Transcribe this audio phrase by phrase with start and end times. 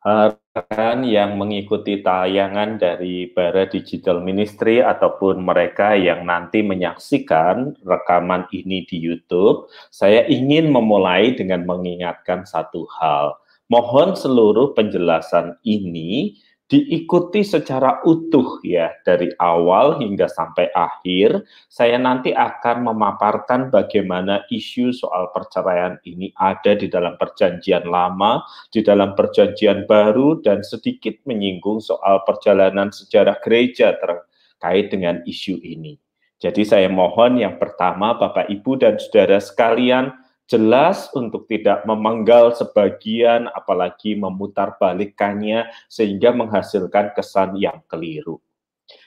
[0.00, 8.88] rekan yang mengikuti tayangan dari Bara Digital Ministry ataupun mereka yang nanti menyaksikan rekaman ini
[8.88, 13.36] di YouTube, saya ingin memulai dengan mengingatkan satu hal.
[13.70, 16.34] Mohon seluruh penjelasan ini
[16.70, 21.42] diikuti secara utuh ya dari awal hingga sampai akhir.
[21.66, 28.86] Saya nanti akan memaparkan bagaimana isu soal perceraian ini ada di dalam perjanjian lama, di
[28.86, 35.98] dalam perjanjian baru dan sedikit menyinggung soal perjalanan sejarah gereja terkait dengan isu ini.
[36.40, 40.14] Jadi saya mohon yang pertama Bapak Ibu dan Saudara sekalian
[40.50, 48.42] jelas untuk tidak memenggal sebagian apalagi memutar balikannya sehingga menghasilkan kesan yang keliru.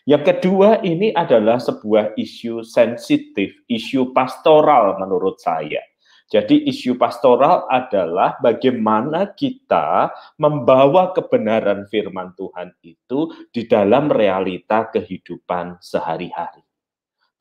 [0.07, 5.83] Yang kedua ini adalah sebuah isu sensitif, isu pastoral menurut saya.
[6.31, 15.83] Jadi isu pastoral adalah bagaimana kita membawa kebenaran firman Tuhan itu di dalam realita kehidupan
[15.83, 16.62] sehari-hari.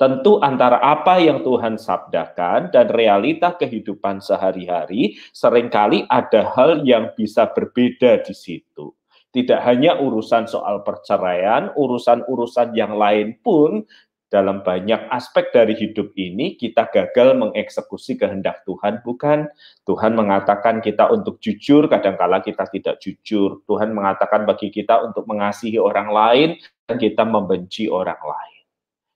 [0.01, 7.15] Tentu antara apa yang Tuhan sabdakan dan realita kehidupan sehari-hari sering kali ada hal yang
[7.15, 8.91] bisa berbeda di situ.
[9.33, 13.89] Tidak hanya urusan soal perceraian, urusan-urusan yang lain pun
[14.33, 19.45] dalam banyak aspek dari hidup ini kita gagal mengeksekusi kehendak Tuhan, bukan?
[19.84, 23.61] Tuhan mengatakan kita untuk jujur, kadangkala kita tidak jujur.
[23.69, 26.49] Tuhan mengatakan bagi kita untuk mengasihi orang lain
[26.89, 28.52] dan kita membenci orang lain.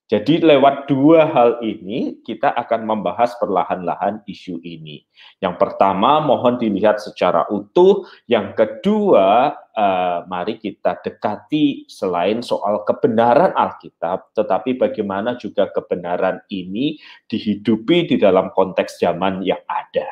[0.07, 5.03] Jadi lewat dua hal ini kita akan membahas perlahan-lahan isu ini.
[5.43, 13.51] Yang pertama mohon dilihat secara utuh, yang kedua uh, mari kita dekati selain soal kebenaran
[13.59, 20.07] Alkitab, tetapi bagaimana juga kebenaran ini dihidupi di dalam konteks zaman yang ada.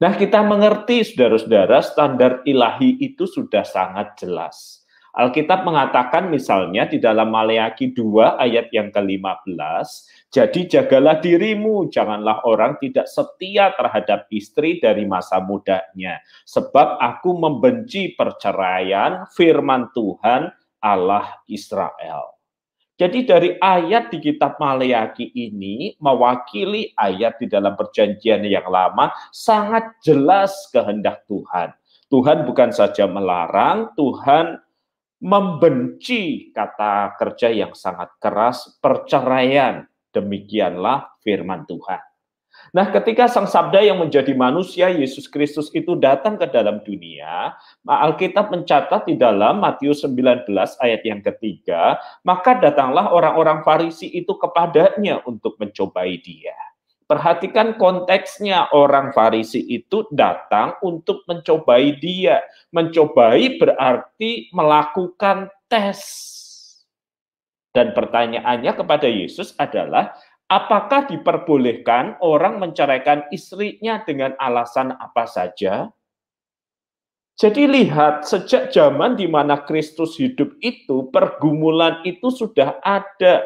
[0.00, 4.81] Nah, kita mengerti saudara-saudara standar ilahi itu sudah sangat jelas
[5.12, 12.80] Alkitab mengatakan misalnya di dalam Maleaki 2 ayat yang ke-15, jadi jagalah dirimu, janganlah orang
[12.80, 16.16] tidak setia terhadap istri dari masa mudanya,
[16.48, 20.48] sebab aku membenci perceraian firman Tuhan
[20.80, 22.32] Allah Israel.
[22.96, 29.92] Jadi dari ayat di kitab Maleaki ini mewakili ayat di dalam perjanjian yang lama sangat
[30.00, 31.76] jelas kehendak Tuhan.
[32.08, 34.61] Tuhan bukan saja melarang, Tuhan
[35.22, 39.86] membenci kata kerja yang sangat keras, perceraian.
[40.10, 42.02] Demikianlah firman Tuhan.
[42.76, 48.52] Nah, ketika Sang Sabda yang menjadi manusia, Yesus Kristus itu datang ke dalam dunia, Alkitab
[48.52, 50.44] mencatat di dalam Matius 19
[50.80, 56.71] ayat yang ketiga, maka datanglah orang-orang Farisi itu kepadanya untuk mencobai dia.
[57.06, 62.40] Perhatikan konteksnya orang Farisi itu datang untuk mencobai dia.
[62.72, 66.00] Mencobai berarti melakukan tes.
[67.72, 70.12] Dan pertanyaannya kepada Yesus adalah,
[70.48, 75.88] apakah diperbolehkan orang menceraikan istrinya dengan alasan apa saja?
[77.40, 83.40] Jadi lihat, sejak zaman di mana Kristus hidup itu, pergumulan itu sudah ada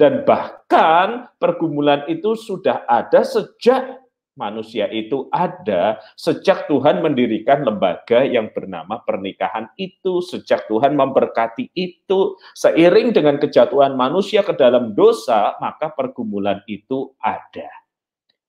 [0.00, 4.00] dan bahkan pergumulan itu sudah ada sejak
[4.40, 12.40] manusia itu ada, sejak Tuhan mendirikan lembaga yang bernama pernikahan itu, sejak Tuhan memberkati itu,
[12.56, 17.79] seiring dengan kejatuhan manusia ke dalam dosa, maka pergumulan itu ada.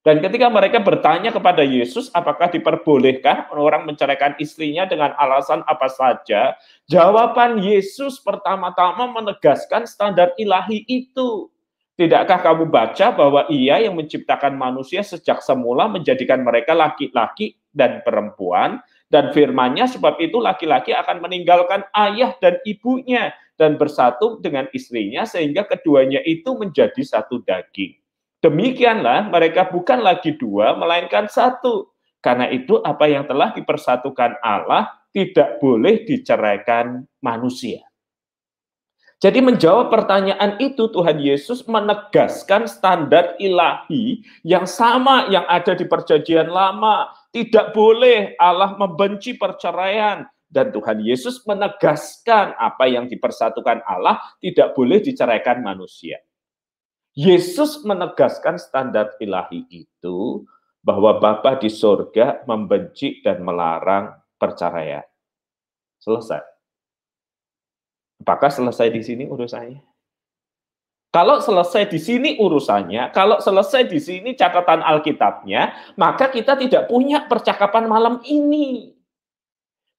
[0.02, 6.58] Dan ketika mereka bertanya kepada Yesus, apakah diperbolehkan orang menceraikan istrinya dengan alasan apa saja?
[6.90, 11.54] Jawaban Yesus pertama-tama menegaskan standar ilahi itu.
[12.02, 18.82] Tidakkah kamu baca bahwa ia yang menciptakan manusia sejak semula menjadikan mereka laki-laki dan perempuan,
[19.14, 25.62] dan firmannya sebab itu laki-laki akan meninggalkan ayah dan ibunya dan bersatu dengan istrinya sehingga
[25.70, 28.01] keduanya itu menjadi satu daging.
[28.42, 31.94] Demikianlah mereka bukan lagi dua, melainkan satu.
[32.22, 37.86] Karena itu apa yang telah dipersatukan Allah tidak boleh diceraikan manusia.
[39.22, 46.50] Jadi menjawab pertanyaan itu Tuhan Yesus menegaskan standar ilahi yang sama yang ada di perjanjian
[46.50, 47.14] lama.
[47.30, 50.26] Tidak boleh Allah membenci perceraian.
[50.52, 56.20] Dan Tuhan Yesus menegaskan apa yang dipersatukan Allah tidak boleh diceraikan manusia.
[57.12, 60.48] Yesus menegaskan standar ilahi itu
[60.80, 65.04] bahwa Bapa di sorga membenci dan melarang perceraian.
[66.02, 66.42] Selesai.
[68.24, 69.82] Apakah selesai di sini urusannya?
[71.12, 77.28] Kalau selesai di sini urusannya, kalau selesai di sini catatan Alkitabnya, maka kita tidak punya
[77.28, 78.96] percakapan malam ini.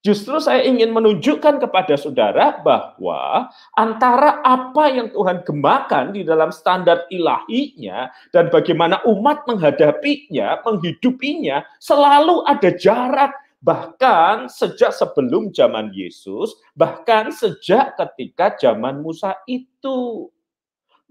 [0.02, 3.46] Justru saya ingin menunjukkan kepada saudara bahwa
[3.78, 12.42] antara apa yang Tuhan gemakan di dalam standar ilahinya dan bagaimana umat menghadapinya, menghidupinya, selalu
[12.50, 13.30] ada jarak.
[13.62, 20.26] Bahkan sejak sebelum zaman Yesus, bahkan sejak ketika zaman Musa itu.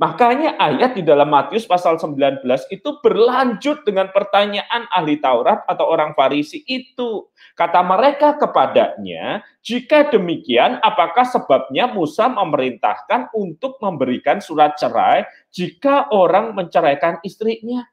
[0.02, 2.42] Makanya ayat di dalam Matius pasal 19
[2.74, 7.30] itu berlanjut dengan pertanyaan ahli Taurat atau orang Farisi itu.
[7.54, 15.22] Kata mereka kepadanya, jika demikian apakah sebabnya Musa memerintahkan untuk memberikan surat cerai
[15.54, 17.86] jika orang menceraikan istrinya?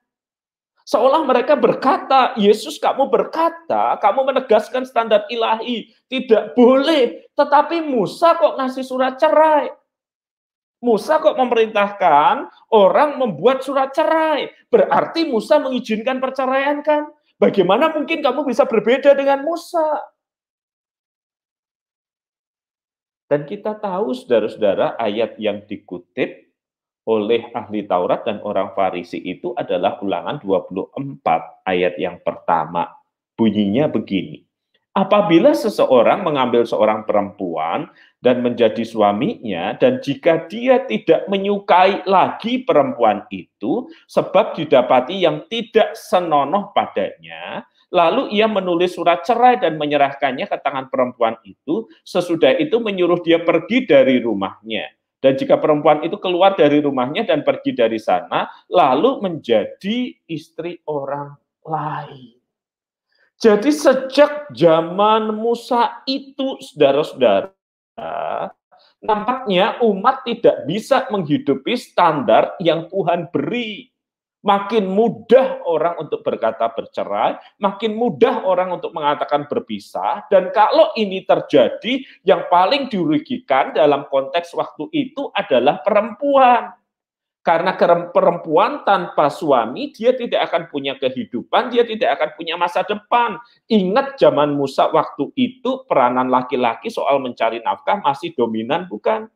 [0.88, 7.28] Seolah mereka berkata, Yesus kamu berkata, kamu menegaskan standar ilahi, tidak boleh.
[7.36, 9.68] Tetapi Musa kok ngasih surat cerai?
[10.78, 14.46] Musa kok memerintahkan orang membuat surat cerai.
[14.70, 17.10] Berarti Musa mengizinkan perceraian kan?
[17.38, 20.02] Bagaimana mungkin kamu bisa berbeda dengan Musa?
[23.28, 26.48] Dan kita tahu saudara-saudara ayat yang dikutip
[27.04, 32.88] oleh ahli Taurat dan orang Farisi itu adalah ulangan 24 ayat yang pertama.
[33.36, 34.47] Bunyinya begini.
[34.98, 37.86] Apabila seseorang mengambil seorang perempuan
[38.18, 45.94] dan menjadi suaminya, dan jika dia tidak menyukai lagi perempuan itu, sebab didapati yang tidak
[45.94, 47.62] senonoh padanya,
[47.94, 53.38] lalu ia menulis surat cerai dan menyerahkannya ke tangan perempuan itu, sesudah itu menyuruh dia
[53.38, 54.98] pergi dari rumahnya.
[55.22, 61.38] Dan jika perempuan itu keluar dari rumahnya dan pergi dari sana, lalu menjadi istri orang
[61.62, 62.37] lain.
[63.38, 67.54] Jadi sejak zaman Musa itu, saudara-saudara,
[68.98, 73.94] nampaknya umat tidak bisa menghidupi standar yang Tuhan beri.
[74.38, 81.26] Makin mudah orang untuk berkata bercerai, makin mudah orang untuk mengatakan berpisah, dan kalau ini
[81.26, 86.70] terjadi, yang paling dirugikan dalam konteks waktu itu adalah perempuan.
[87.38, 87.72] Karena
[88.12, 93.40] perempuan tanpa suami, dia tidak akan punya kehidupan, dia tidak akan punya masa depan.
[93.72, 99.32] Ingat zaman Musa waktu itu, peranan laki-laki soal mencari nafkah masih dominan, bukan?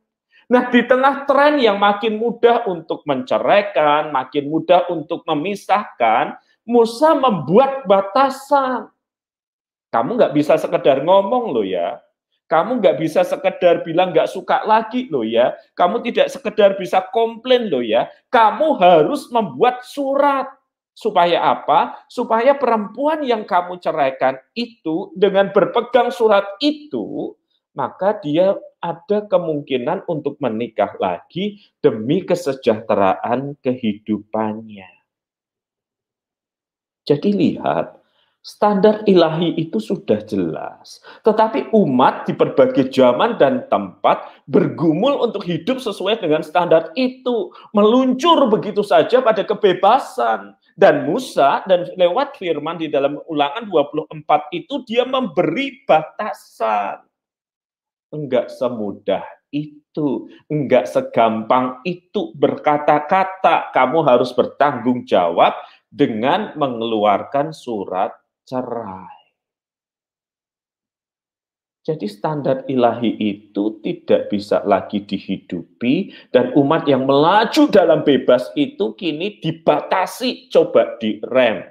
[0.52, 6.37] Nah, di tengah tren yang makin mudah untuk menceraikan, makin mudah untuk memisahkan,
[6.69, 8.93] Musa membuat batasan.
[9.88, 11.96] Kamu nggak bisa sekedar ngomong loh ya,
[12.52, 15.56] kamu nggak bisa sekedar bilang nggak suka lagi loh ya.
[15.72, 18.12] Kamu tidak sekedar bisa komplain loh ya.
[18.28, 20.52] Kamu harus membuat surat.
[20.93, 22.04] Supaya apa?
[22.12, 27.32] Supaya perempuan yang kamu ceraikan itu dengan berpegang surat itu,
[27.72, 28.52] maka dia
[28.84, 34.93] ada kemungkinan untuk menikah lagi demi kesejahteraan kehidupannya.
[37.08, 38.01] Jadi lihat,
[38.42, 40.98] Standar ilahi itu sudah jelas.
[41.22, 47.54] Tetapi umat di berbagai zaman dan tempat bergumul untuk hidup sesuai dengan standar itu.
[47.70, 50.58] Meluncur begitu saja pada kebebasan.
[50.74, 54.10] Dan Musa dan lewat firman di dalam ulangan 24
[54.50, 56.98] itu dia memberi batasan.
[58.10, 59.22] Enggak semudah
[59.54, 60.26] itu.
[60.50, 63.70] Enggak segampang itu berkata-kata.
[63.70, 65.54] Kamu harus bertanggung jawab
[65.94, 69.22] dengan mengeluarkan surat cerai.
[71.82, 78.94] Jadi standar ilahi itu tidak bisa lagi dihidupi dan umat yang melaju dalam bebas itu
[78.94, 81.66] kini dibatasi, coba direm.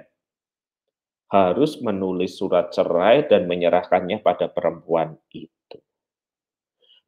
[1.32, 5.80] Harus menulis surat cerai dan menyerahkannya pada perempuan itu.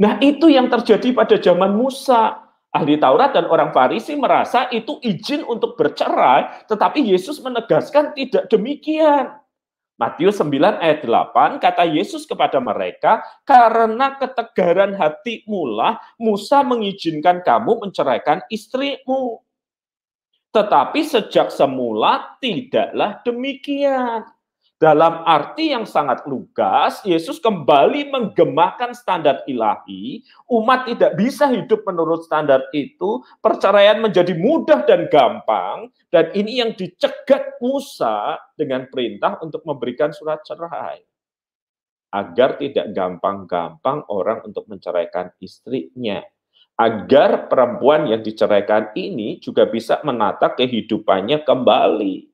[0.01, 2.41] Nah itu yang terjadi pada zaman Musa.
[2.75, 9.44] Ahli Taurat dan orang Farisi merasa itu izin untuk bercerai, tetapi Yesus menegaskan tidak demikian.
[9.95, 17.87] Matius 9 ayat 8 kata Yesus kepada mereka, karena ketegaran hati mula Musa mengizinkan kamu
[17.87, 19.39] menceraikan istrimu.
[20.51, 24.27] Tetapi sejak semula tidaklah demikian.
[24.75, 30.27] Dalam arti yang sangat lugas, Yesus kembali menggemakan standar ilahi.
[30.51, 33.23] Umat tidak bisa hidup menurut standar itu.
[33.39, 35.95] Perceraian menjadi mudah dan gampang.
[36.11, 41.07] Dan ini yang dicegat Musa dengan perintah untuk memberikan surat cerai.
[42.11, 46.19] Agar tidak gampang-gampang orang untuk menceraikan istrinya.
[46.75, 52.34] Agar perempuan yang diceraikan ini juga bisa menata kehidupannya kembali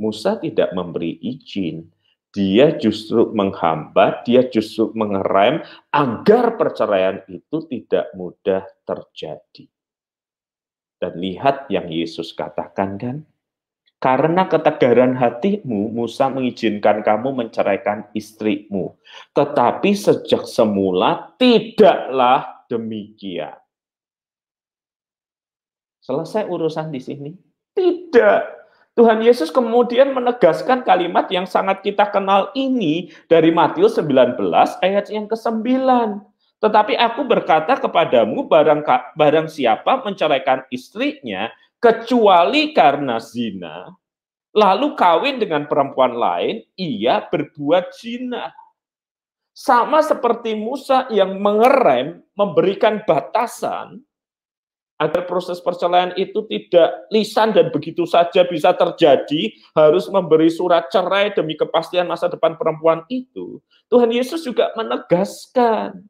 [0.00, 1.84] Musa tidak memberi izin.
[2.32, 5.60] Dia justru menghambat, dia justru mengerem
[5.92, 9.66] agar perceraian itu tidak mudah terjadi.
[10.96, 13.16] Dan lihat yang Yesus katakan kan,
[14.00, 18.96] Karena ketegaran hatimu, Musa mengizinkan kamu menceraikan istrimu.
[19.36, 23.60] Tetapi sejak semula tidaklah demikian.
[26.00, 27.30] Selesai urusan di sini?
[27.76, 28.59] Tidak.
[29.00, 34.36] Tuhan Yesus kemudian menegaskan kalimat yang sangat kita kenal ini dari Matius 19
[34.84, 35.64] ayat yang ke-9.
[36.60, 38.84] Tetapi aku berkata kepadamu barang
[39.16, 41.48] barang siapa menceraikan istrinya
[41.80, 43.88] kecuali karena zina,
[44.52, 48.52] lalu kawin dengan perempuan lain, ia berbuat zina.
[49.56, 54.04] Sama seperti Musa yang mengerem, memberikan batasan,
[55.00, 61.32] agar proses perceraian itu tidak lisan dan begitu saja bisa terjadi, harus memberi surat cerai
[61.32, 63.64] demi kepastian masa depan perempuan itu.
[63.88, 66.04] Tuhan Yesus juga menegaskan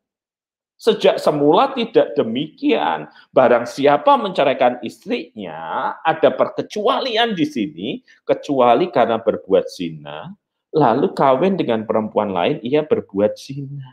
[0.81, 3.05] Sejak semula tidak demikian.
[3.37, 7.89] Barang siapa menceraikan istrinya, ada perkecualian di sini,
[8.25, 10.33] kecuali karena berbuat zina,
[10.73, 13.93] lalu kawin dengan perempuan lain, ia berbuat zina.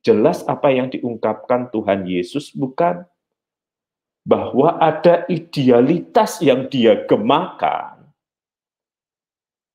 [0.00, 3.04] Jelas apa yang diungkapkan Tuhan Yesus bukan
[4.22, 8.06] bahwa ada idealitas yang dia gemakan.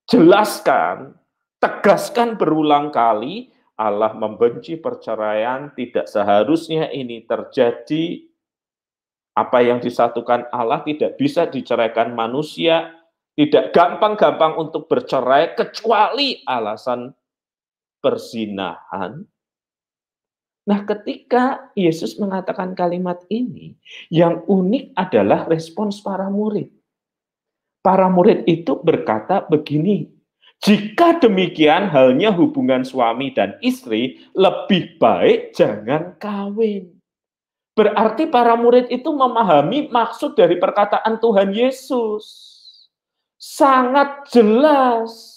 [0.07, 1.19] Jelaskan,
[1.59, 8.25] tegaskan berulang kali Allah membenci perceraian, tidak seharusnya ini terjadi.
[9.37, 12.89] Apa yang disatukan Allah tidak bisa diceraikan manusia,
[13.37, 17.13] tidak gampang-gampang untuk bercerai kecuali alasan
[18.01, 19.21] persinahan.
[20.67, 23.79] Nah, ketika Yesus mengatakan kalimat ini,
[24.11, 26.67] yang unik adalah respons para murid.
[27.79, 30.11] Para murid itu berkata begini,
[30.59, 36.97] jika demikian halnya hubungan suami dan istri, lebih baik jangan kawin.
[37.77, 42.25] Berarti para murid itu memahami maksud dari perkataan Tuhan Yesus.
[43.37, 45.36] Sangat jelas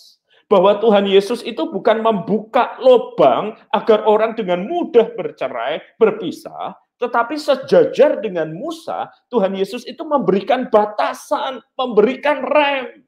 [0.50, 8.18] bahwa Tuhan Yesus itu bukan membuka lubang agar orang dengan mudah bercerai, berpisah, tetapi sejajar
[8.18, 13.06] dengan Musa, Tuhan Yesus itu memberikan batasan, memberikan rem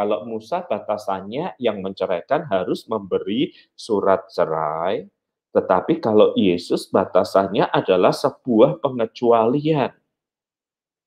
[0.00, 5.04] kalau Musa batasannya yang menceraikan harus memberi surat cerai,
[5.52, 9.92] tetapi kalau Yesus batasannya adalah sebuah pengecualian.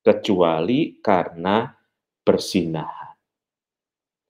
[0.03, 1.71] Kecuali karena
[2.27, 3.15] bersinahan.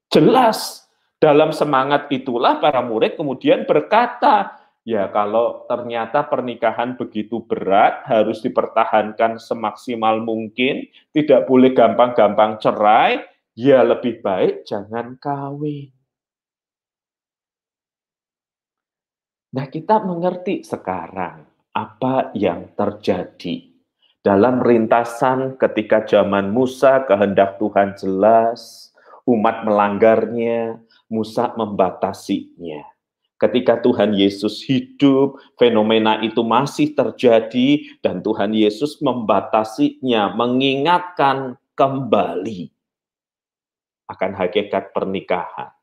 [0.07, 0.82] Jelas
[1.23, 9.39] dalam semangat itulah para murid kemudian berkata, ya kalau ternyata pernikahan begitu berat harus dipertahankan
[9.39, 10.83] semaksimal mungkin,
[11.15, 13.23] tidak boleh gampang-gampang cerai,
[13.55, 15.95] ya lebih baik jangan kawin.
[19.55, 23.71] Nah, kita mengerti sekarang apa yang terjadi
[24.19, 28.91] dalam rintasan ketika zaman Musa kehendak Tuhan jelas,
[29.23, 32.83] umat melanggarnya, Musa membatasinya.
[33.41, 42.72] Ketika Tuhan Yesus hidup, fenomena itu masih terjadi dan Tuhan Yesus membatasinya, mengingatkan kembali
[44.07, 45.74] akan hakikat pernikahan.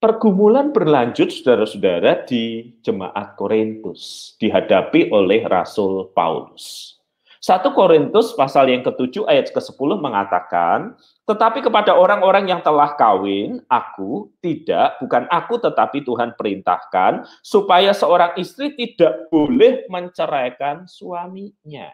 [0.00, 6.96] Pergumulan berlanjut, saudara-saudara, di jemaat Korintus, dihadapi oleh Rasul Paulus.
[7.40, 10.92] 1 Korintus pasal yang ke-7 ayat ke-10 mengatakan,
[11.24, 18.36] tetapi kepada orang-orang yang telah kawin, aku tidak, bukan aku tetapi Tuhan perintahkan, supaya seorang
[18.36, 21.88] istri tidak boleh menceraikan suaminya.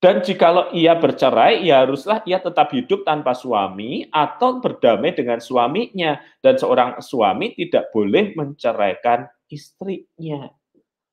[0.00, 6.18] Dan jikalau ia bercerai, ya haruslah ia tetap hidup tanpa suami atau berdamai dengan suaminya.
[6.42, 10.50] Dan seorang suami tidak boleh menceraikan istrinya.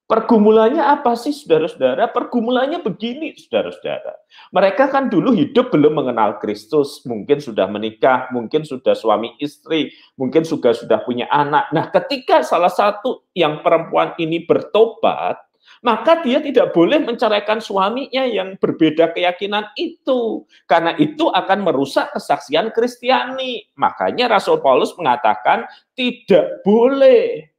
[0.09, 2.09] Pergumulannya apa sih, saudara-saudara?
[2.09, 4.17] Pergumulannya begini, saudara-saudara.
[4.49, 10.41] Mereka kan dulu hidup belum mengenal Kristus, mungkin sudah menikah, mungkin sudah suami istri, mungkin
[10.41, 11.69] juga sudah punya anak.
[11.77, 15.37] Nah, ketika salah satu yang perempuan ini bertobat,
[15.85, 20.41] maka dia tidak boleh menceraikan suaminya yang berbeda keyakinan itu.
[20.65, 23.61] Karena itu akan merusak kesaksian Kristiani.
[23.77, 27.53] Makanya Rasul Paulus mengatakan tidak boleh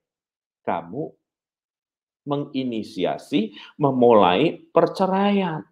[0.66, 1.19] kamu
[2.24, 5.64] menginisiasi, memulai perceraian.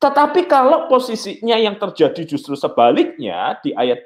[0.00, 4.00] Tetapi kalau posisinya yang terjadi justru sebaliknya, di ayat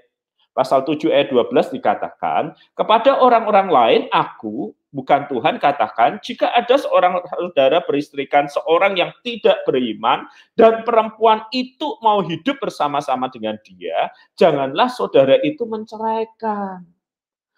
[0.54, 7.18] pasal 7 ayat 12 dikatakan, kepada orang-orang lain aku bukan Tuhan katakan, jika ada seorang
[7.26, 14.86] saudara beristrikan seorang yang tidak beriman dan perempuan itu mau hidup bersama-sama dengan dia, janganlah
[14.86, 16.93] saudara itu menceraikan.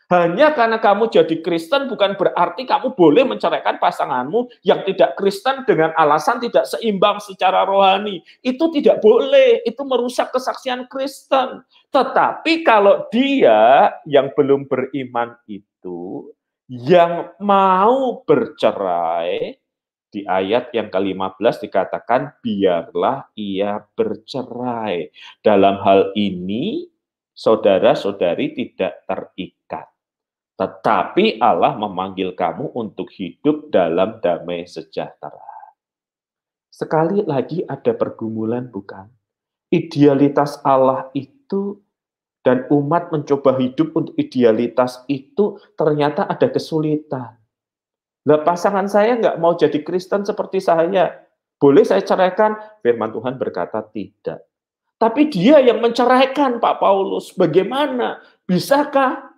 [0.07, 5.91] Hanya karena kamu jadi Kristen bukan berarti kamu boleh menceraikan pasanganmu yang tidak Kristen dengan
[5.99, 8.23] alasan tidak seimbang secara rohani.
[8.39, 11.67] Itu tidak boleh, itu merusak kesaksian Kristen.
[11.91, 16.31] Tetapi kalau dia yang belum beriman itu,
[16.71, 19.59] yang mau bercerai,
[20.07, 25.11] di ayat yang ke-15 dikatakan biarlah ia bercerai.
[25.43, 26.87] Dalam hal ini
[27.35, 29.96] saudara-saudari tidak terikat.
[30.57, 35.45] Tetapi Allah memanggil kamu untuk hidup dalam damai sejahtera.
[36.73, 39.09] Sekali lagi ada pergumulan bukan?
[39.69, 41.77] Idealitas Allah itu
[42.41, 47.37] dan umat mencoba hidup untuk idealitas itu ternyata ada kesulitan.
[48.27, 51.27] Lah pasangan saya nggak mau jadi Kristen seperti saya.
[51.61, 52.57] Boleh saya ceraikan?
[52.81, 54.45] Firman Tuhan berkata tidak.
[54.97, 57.33] Tapi dia yang menceraikan Pak Paulus.
[57.37, 58.25] Bagaimana?
[58.49, 59.36] Bisakah?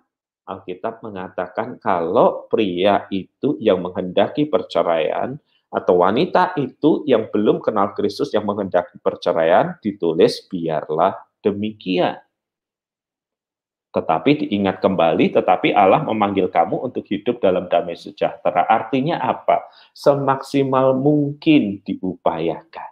[0.49, 5.37] Alkitab mengatakan kalau pria itu yang menghendaki perceraian
[5.69, 11.13] atau wanita itu yang belum kenal Kristus yang menghendaki perceraian ditulis biarlah
[11.45, 12.17] demikian.
[13.89, 18.69] Tetapi diingat kembali, tetapi Allah memanggil kamu untuk hidup dalam damai sejahtera.
[18.69, 19.65] Artinya apa?
[19.97, 22.89] Semaksimal mungkin diupayakan.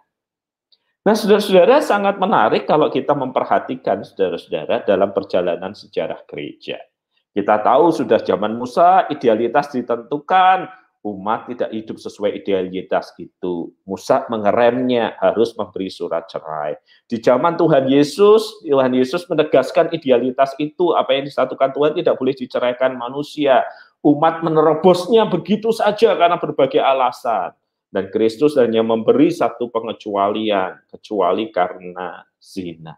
[1.06, 6.82] Nah, saudara-saudara sangat menarik kalau kita memperhatikan saudara-saudara dalam perjalanan sejarah gereja.
[7.36, 10.66] Kita tahu sudah zaman Musa idealitas ditentukan,
[11.06, 13.70] umat tidak hidup sesuai idealitas itu.
[13.86, 16.74] Musa mengeremnya harus memberi surat cerai.
[17.06, 22.34] Di zaman Tuhan Yesus, Tuhan Yesus menegaskan idealitas itu apa yang disatukan Tuhan tidak boleh
[22.34, 23.64] diceraikan manusia.
[24.02, 27.54] Umat menerobosnya begitu saja karena berbagai alasan.
[27.88, 32.92] Dan Kristus hanya memberi satu pengecualian, kecuali karena zina.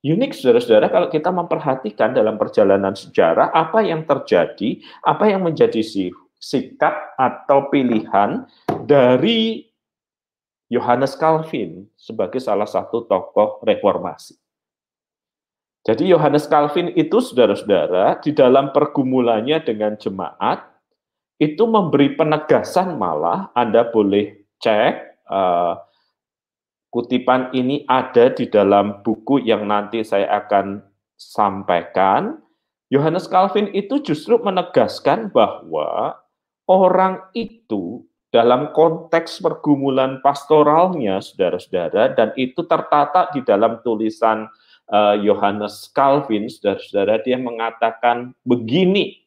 [0.00, 5.84] Unik saudara-saudara kalau kita memperhatikan dalam perjalanan sejarah apa yang terjadi, apa yang menjadi
[6.40, 8.48] sikap atau pilihan
[8.88, 9.68] dari
[10.72, 14.40] Yohanes Calvin sebagai salah satu tokoh reformasi.
[15.84, 20.64] Jadi Yohanes Calvin itu saudara-saudara di dalam pergumulannya dengan jemaat
[21.40, 25.76] itu memberi penegasan malah Anda boleh cek uh,
[26.90, 30.82] Kutipan ini ada di dalam buku yang nanti saya akan
[31.14, 32.42] sampaikan.
[32.90, 36.18] Yohanes Calvin itu justru menegaskan bahwa
[36.66, 38.02] orang itu
[38.34, 44.50] dalam konteks pergumulan pastoralnya, saudara-saudara, dan itu tertata di dalam tulisan
[45.22, 49.22] Yohanes uh, Calvin, saudara-saudara, dia mengatakan begini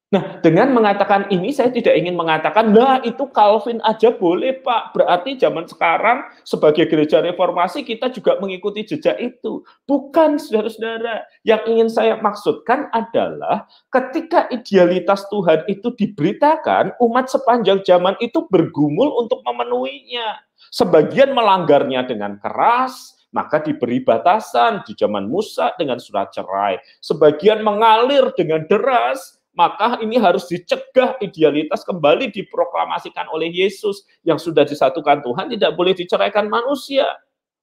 [0.09, 4.97] Nah, dengan mengatakan ini, saya tidak ingin mengatakan, nah itu Calvin aja boleh Pak.
[4.97, 9.61] Berarti zaman sekarang sebagai gereja reformasi kita juga mengikuti jejak itu.
[9.85, 11.29] Bukan, saudara-saudara.
[11.45, 19.13] Yang ingin saya maksudkan adalah ketika idealitas Tuhan itu diberitakan, umat sepanjang zaman itu bergumul
[19.21, 20.41] untuk memenuhinya.
[20.73, 26.81] Sebagian melanggarnya dengan keras, maka diberi batasan di zaman Musa dengan surat cerai.
[26.97, 34.63] Sebagian mengalir dengan deras, maka ini harus dicegah idealitas kembali diproklamasikan oleh Yesus yang sudah
[34.63, 37.03] disatukan Tuhan tidak boleh diceraikan manusia.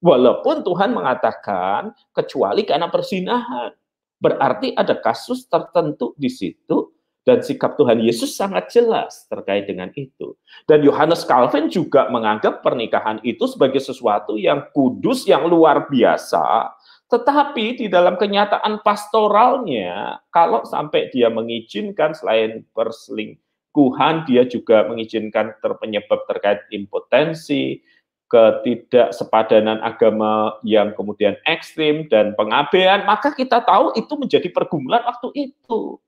[0.05, 3.73] Walaupun Tuhan mengatakan kecuali karena persinahan.
[4.21, 6.93] Berarti ada kasus tertentu di situ
[7.25, 10.37] dan sikap Tuhan Yesus sangat jelas terkait dengan itu.
[10.69, 16.76] Dan Yohanes Calvin juga menganggap pernikahan itu sebagai sesuatu yang kudus, yang luar biasa,
[17.07, 26.27] tetapi di dalam kenyataan pastoralnya, kalau sampai dia mengizinkan selain perselingkuhan, dia juga mengizinkan terpenyebab
[26.27, 27.79] terkait impotensi,
[28.27, 36.03] ketidaksepadanan agama yang kemudian ekstrim dan pengabaian, maka kita tahu itu menjadi pergumulan waktu itu.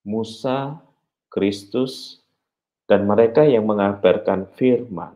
[0.00, 0.80] Musa,
[1.28, 2.24] Kristus,
[2.88, 5.12] dan mereka yang mengabarkan firman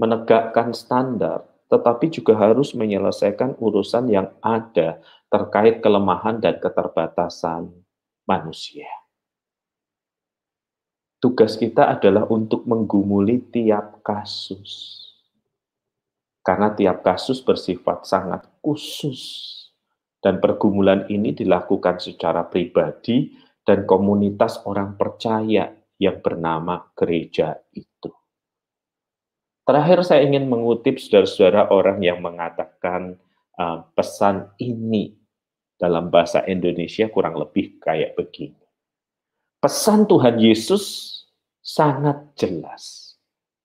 [0.00, 4.98] menegakkan standar tetapi juga harus menyelesaikan urusan yang ada
[5.30, 7.70] terkait kelemahan dan keterbatasan
[8.26, 8.90] manusia.
[11.22, 14.98] Tugas kita adalah untuk menggumuli tiap kasus.
[16.40, 19.46] Karena tiap kasus bersifat sangat khusus.
[20.20, 27.89] Dan pergumulan ini dilakukan secara pribadi dan komunitas orang percaya yang bernama gereja itu.
[29.70, 33.14] Terakhir saya ingin mengutip saudara-saudara orang yang mengatakan
[33.54, 35.14] uh, pesan ini
[35.78, 38.58] dalam bahasa Indonesia kurang lebih kayak begini.
[39.62, 40.82] Pesan Tuhan Yesus
[41.62, 43.14] sangat jelas.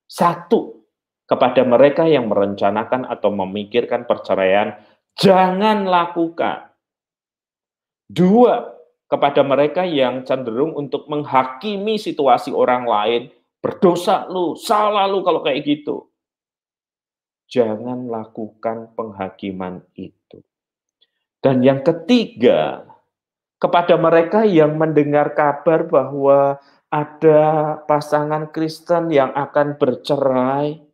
[0.05, 0.85] Satu,
[1.25, 4.77] kepada mereka yang merencanakan atau memikirkan perceraian,
[5.17, 6.69] jangan lakukan.
[8.05, 8.77] Dua,
[9.09, 13.33] kepada mereka yang cenderung untuk menghakimi situasi orang lain,
[13.65, 16.06] berdosa lu, salah lu kalau kayak gitu.
[17.49, 20.45] Jangan lakukan penghakiman itu.
[21.41, 22.86] Dan yang ketiga,
[23.58, 26.62] kepada mereka yang mendengar kabar bahwa
[26.93, 27.41] ada
[27.89, 30.86] pasangan Kristen yang akan bercerai,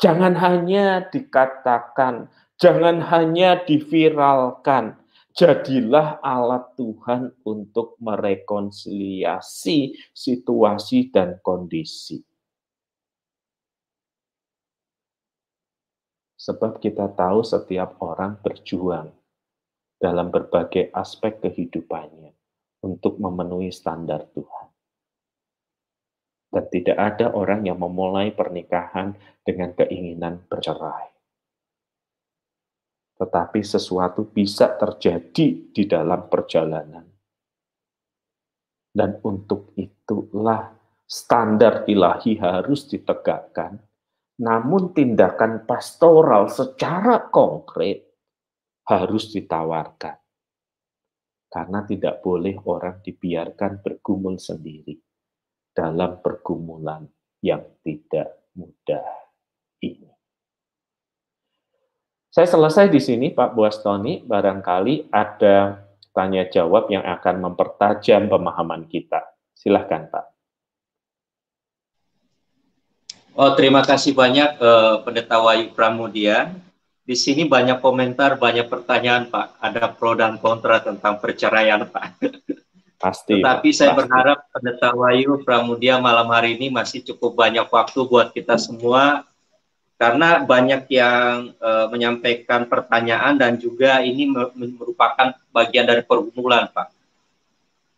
[0.00, 4.96] jangan hanya dikatakan, jangan hanya diviralkan,
[5.38, 12.18] jadilah alat Tuhan untuk merekonsiliasi situasi dan kondisi.
[16.34, 19.14] Sebab kita tahu setiap orang berjuang
[20.02, 22.34] dalam berbagai aspek kehidupannya
[22.82, 24.66] untuk memenuhi standar Tuhan.
[26.48, 31.17] Dan tidak ada orang yang memulai pernikahan dengan keinginan bercerai.
[33.18, 37.06] Tetapi sesuatu bisa terjadi di dalam perjalanan.
[38.94, 40.70] Dan untuk itulah
[41.04, 43.82] standar ilahi harus ditegakkan
[44.38, 48.06] namun tindakan pastoral secara konkret
[48.86, 50.14] harus ditawarkan.
[51.48, 54.94] Karena tidak boleh orang dibiarkan bergumul sendiri
[55.74, 57.08] dalam pergumulan
[57.42, 59.08] yang tidak mudah
[59.82, 60.12] ini.
[62.38, 65.82] Saya selesai di sini Pak Buas Tony, barangkali ada
[66.14, 69.26] tanya jawab yang akan mempertajam pemahaman kita.
[69.58, 70.24] Silahkan Pak.
[73.34, 76.54] Oh, terima kasih banyak uh, Pendeta Wayu Pramudia.
[77.02, 79.58] Di sini banyak komentar, banyak pertanyaan, Pak.
[79.58, 82.22] Ada pro dan kontra tentang perceraian, Pak.
[83.02, 83.42] Pasti.
[83.42, 83.98] Tetapi saya pasti.
[83.98, 89.26] berharap Pendeta Wayu Pramudia malam hari ini masih cukup banyak waktu buat kita semua
[89.98, 96.94] karena banyak yang uh, menyampaikan pertanyaan dan juga ini merupakan bagian dari pergumulan, Pak.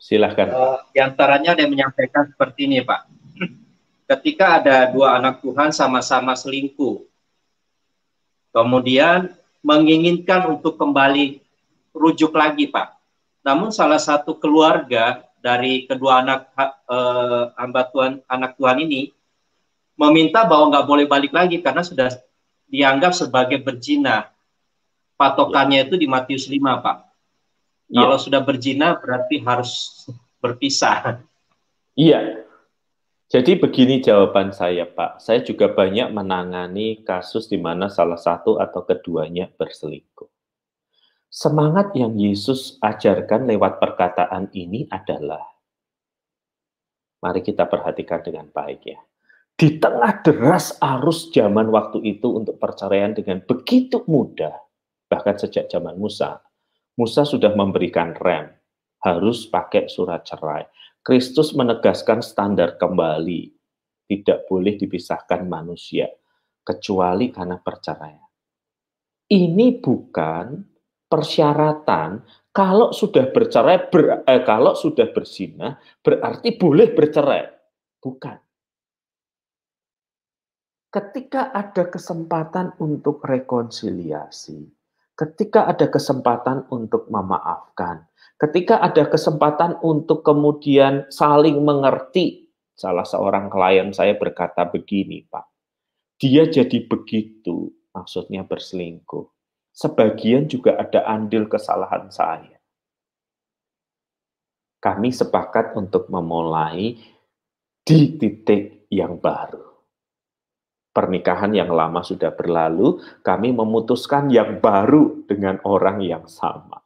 [0.01, 0.49] Silahkan.
[0.49, 3.05] Uh, di antaranya ada yang menyampaikan seperti ini, Pak
[4.17, 7.07] ketika ada dua anak Tuhan sama-sama selingkuh.
[8.51, 9.31] Kemudian
[9.63, 11.39] menginginkan untuk kembali
[11.95, 12.99] rujuk lagi, Pak.
[13.47, 19.15] Namun salah satu keluarga dari kedua anak eh, hamba Tuhan, anak Tuhan ini
[20.01, 22.09] meminta bahwa nggak boleh balik lagi karena sudah
[22.73, 24.33] dianggap sebagai berzina.
[25.21, 25.87] Patokannya ya.
[25.87, 26.97] itu di Matius 5, Pak.
[27.93, 28.09] Ya.
[28.09, 30.01] Kalau sudah berzina berarti harus
[30.41, 31.21] berpisah.
[31.93, 32.49] Iya,
[33.31, 35.23] jadi begini jawaban saya, Pak.
[35.23, 40.27] Saya juga banyak menangani kasus di mana salah satu atau keduanya berselingkuh.
[41.31, 45.47] Semangat yang Yesus ajarkan lewat perkataan ini adalah,
[47.23, 48.99] mari kita perhatikan dengan baik ya.
[49.61, 54.57] Di tengah deras arus zaman waktu itu untuk perceraian dengan begitu mudah,
[55.05, 56.40] bahkan sejak zaman Musa,
[56.96, 58.49] Musa sudah memberikan rem,
[59.05, 60.64] harus pakai surat cerai
[61.01, 63.53] Kristus menegaskan standar kembali,
[64.05, 66.12] tidak boleh dipisahkan manusia,
[66.61, 68.29] kecuali karena perceraian.
[69.29, 70.61] Ini bukan
[71.09, 72.11] persyaratan
[72.53, 77.44] kalau sudah bercerai, ber, eh, kalau sudah berzina, berarti boleh bercerai.
[78.01, 78.50] Bukan.
[80.90, 84.66] Ketika ada kesempatan untuk rekonsiliasi,
[85.14, 93.94] ketika ada kesempatan untuk memaafkan, ketika ada kesempatan untuk kemudian saling mengerti, salah seorang klien
[93.94, 95.46] saya berkata begini, Pak,
[96.18, 99.31] dia jadi begitu, maksudnya berselingkuh.
[99.70, 102.59] Sebagian juga ada andil kesalahan saya.
[104.83, 106.98] Kami sepakat untuk memulai
[107.87, 109.69] di titik yang baru.
[111.01, 116.81] Pernikahan yang lama sudah berlalu, kami memutuskan yang baru dengan orang yang sama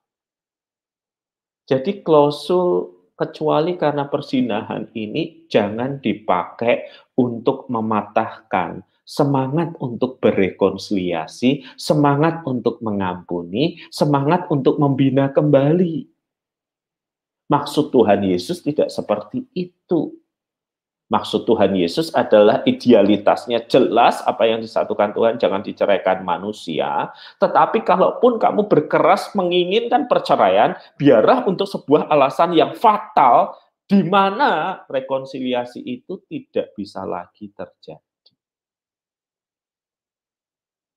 [1.65, 6.85] jadi klausul kecuali karena persinahan ini jangan dipakai
[7.17, 16.09] untuk mematahkan semangat untuk berrekonsiliasi, semangat untuk mengampuni, semangat untuk membina kembali.
[17.49, 20.24] Maksud Tuhan Yesus tidak seperti itu.
[21.15, 27.15] Maksud Tuhan Yesus adalah idealitasnya jelas apa yang disatukan Tuhan jangan diceraikan manusia.
[27.39, 33.55] Tetapi kalaupun kamu berkeras menginginkan perceraian, biarlah untuk sebuah alasan yang fatal
[33.87, 38.35] di mana rekonsiliasi itu tidak bisa lagi terjadi.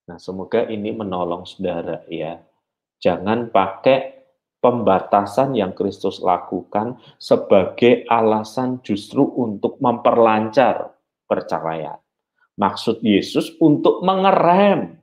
[0.10, 2.42] Nah, semoga ini menolong saudara ya.
[2.98, 4.17] Jangan pakai
[4.58, 10.98] pembatasan yang Kristus lakukan sebagai alasan justru untuk memperlancar
[11.30, 11.98] perceraian.
[12.58, 14.98] Maksud Yesus untuk mengerem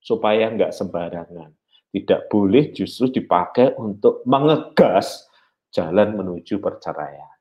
[0.00, 1.52] supaya nggak sembarangan.
[1.88, 5.28] Tidak boleh justru dipakai untuk mengegas
[5.72, 7.38] jalan menuju perceraian.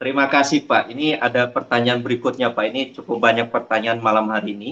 [0.00, 0.88] Terima kasih Pak.
[0.96, 2.64] Ini ada pertanyaan berikutnya Pak.
[2.72, 4.70] Ini cukup banyak pertanyaan malam hari ini.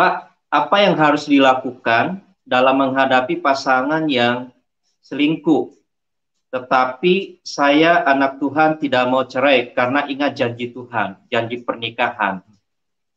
[0.00, 4.48] Pak, apa yang harus dilakukan dalam menghadapi pasangan yang
[5.04, 5.76] selingkuh?
[6.48, 12.40] Tetapi saya anak Tuhan tidak mau cerai karena ingat janji Tuhan, janji pernikahan.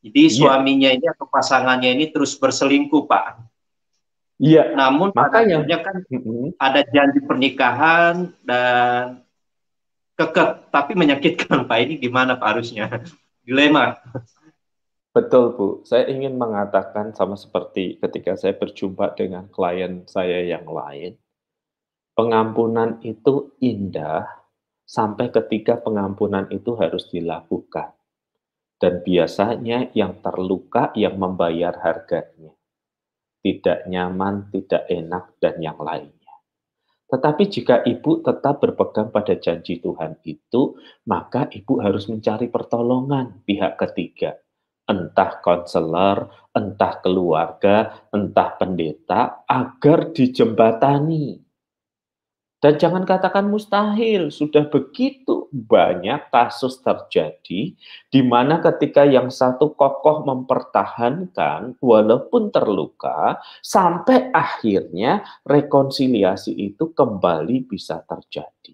[0.04, 0.34] Jadi yeah.
[0.36, 3.40] suaminya ini atau pasangannya ini terus berselingkuh, Pak.
[4.36, 4.76] Iya.
[4.76, 6.04] Namun makanya kan
[6.60, 9.24] ada janji pernikahan dan
[10.20, 11.78] kekeh, tapi menyakitkan, Pak.
[11.80, 12.92] Ini gimana Pak harusnya?
[13.40, 13.96] Dilema.
[15.14, 15.86] Betul, Bu.
[15.86, 21.14] Saya ingin mengatakan sama seperti ketika saya berjumpa dengan klien saya yang lain,
[22.18, 24.26] pengampunan itu indah
[24.82, 27.94] sampai ketika pengampunan itu harus dilakukan.
[28.74, 32.50] Dan biasanya yang terluka yang membayar harganya.
[33.38, 36.34] Tidak nyaman, tidak enak, dan yang lainnya.
[37.06, 40.74] Tetapi jika ibu tetap berpegang pada janji Tuhan itu,
[41.06, 44.42] maka ibu harus mencari pertolongan pihak ketiga
[44.84, 51.44] entah konselor, entah keluarga, entah pendeta, agar dijembatani.
[52.64, 57.76] Dan jangan katakan mustahil, sudah begitu banyak kasus terjadi
[58.08, 68.00] di mana ketika yang satu kokoh mempertahankan walaupun terluka sampai akhirnya rekonsiliasi itu kembali bisa
[68.08, 68.72] terjadi.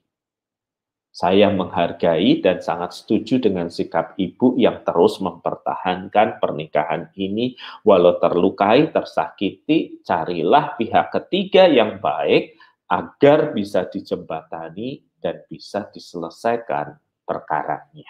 [1.20, 7.60] Saya menghargai dan sangat setuju dengan sikap ibu yang terus mempertahankan pernikahan ini.
[7.84, 12.56] Walau terlukai, tersakiti, carilah pihak ketiga yang baik
[12.88, 16.96] agar bisa dijembatani dan bisa diselesaikan
[17.28, 18.08] perkaranya.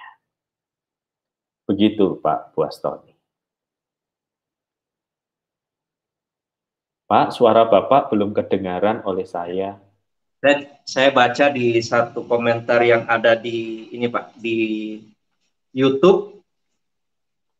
[1.67, 3.11] Begitu Pak Buastoni.
[7.11, 9.90] Pak, suara Bapak belum kedengaran oleh saya.
[10.41, 14.97] Dan saya baca di satu komentar yang ada di ini Pak di
[15.77, 16.41] YouTube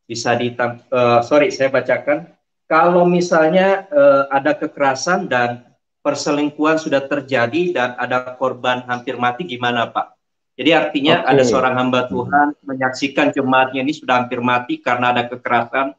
[0.09, 2.25] bisa di uh, eh, sorry saya bacakan
[2.65, 9.91] kalau misalnya uh, ada kekerasan dan perselingkuhan sudah terjadi dan ada korban hampir mati gimana
[9.93, 10.17] Pak?
[10.57, 11.31] Jadi artinya okay.
[11.37, 15.93] ada seorang hamba Tuhan menyaksikan jemaatnya ini sudah hampir mati karena ada kekerasan.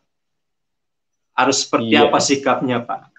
[1.32, 2.06] Harus seperti yeah.
[2.10, 3.11] apa sikapnya Pak?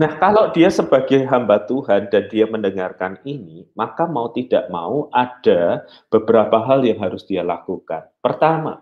[0.00, 5.84] Nah, kalau dia sebagai hamba Tuhan dan dia mendengarkan ini, maka mau tidak mau ada
[6.08, 8.08] beberapa hal yang harus dia lakukan.
[8.24, 8.80] Pertama,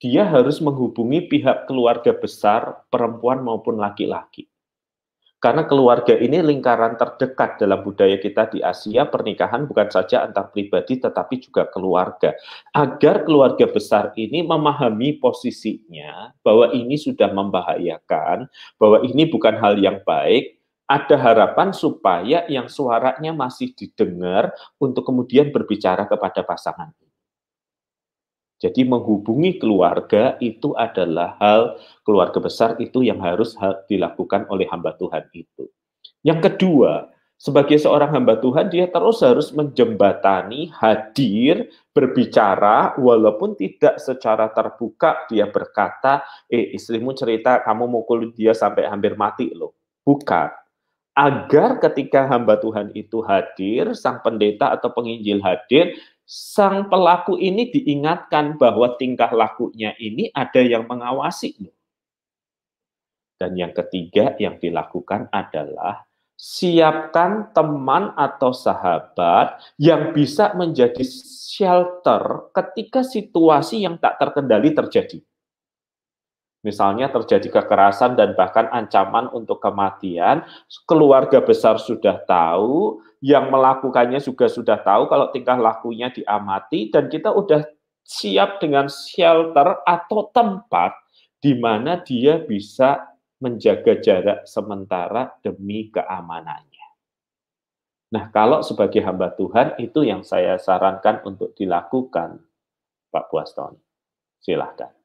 [0.00, 4.48] dia harus menghubungi pihak keluarga besar, perempuan maupun laki-laki.
[5.38, 10.98] Karena keluarga ini lingkaran terdekat dalam budaya kita di Asia, pernikahan bukan saja antar pribadi
[10.98, 12.34] tetapi juga keluarga.
[12.74, 18.50] Agar keluarga besar ini memahami posisinya bahwa ini sudah membahayakan,
[18.82, 20.58] bahwa ini bukan hal yang baik,
[20.90, 24.50] ada harapan supaya yang suaranya masih didengar
[24.82, 26.90] untuk kemudian berbicara kepada pasangan
[28.58, 33.54] jadi menghubungi keluarga itu adalah hal keluarga besar itu yang harus
[33.86, 35.70] dilakukan oleh hamba Tuhan itu.
[36.26, 37.06] Yang kedua,
[37.38, 45.46] sebagai seorang hamba Tuhan dia terus harus menjembatani, hadir, berbicara walaupun tidak secara terbuka dia
[45.46, 50.50] berkata, "Eh, istrimu cerita kamu mukul dia sampai hampir mati loh." Bukan.
[51.14, 55.94] Agar ketika hamba Tuhan itu hadir, sang pendeta atau penginjil hadir,
[56.28, 61.56] sang pelaku ini diingatkan bahwa tingkah lakunya ini ada yang mengawasi.
[63.40, 66.04] Dan yang ketiga yang dilakukan adalah
[66.36, 75.24] siapkan teman atau sahabat yang bisa menjadi shelter ketika situasi yang tak terkendali terjadi.
[76.68, 80.44] Misalnya terjadi kekerasan dan bahkan ancaman untuk kematian,
[80.84, 87.32] keluarga besar sudah tahu, yang melakukannya juga sudah tahu kalau tingkah lakunya diamati dan kita
[87.32, 87.64] udah
[88.04, 90.92] siap dengan shelter atau tempat
[91.40, 96.88] di mana dia bisa menjaga jarak sementara demi keamanannya.
[98.12, 102.44] Nah, kalau sebagai hamba Tuhan itu yang saya sarankan untuk dilakukan,
[103.08, 103.76] Pak Buaston.
[104.40, 104.97] Silahkan.